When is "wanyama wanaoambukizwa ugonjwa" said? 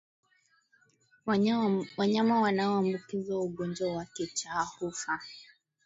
1.97-3.93